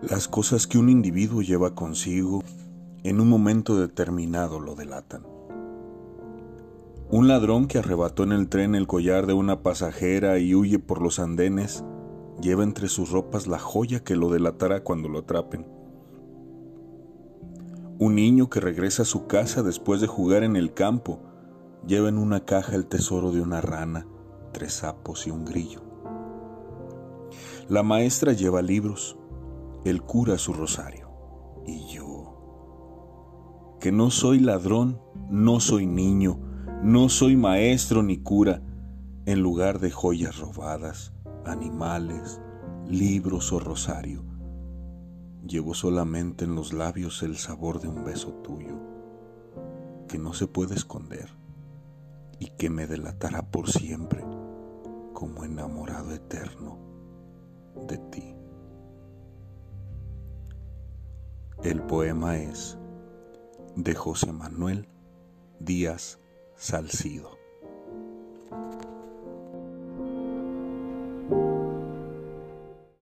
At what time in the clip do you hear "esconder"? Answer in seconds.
50.74-51.28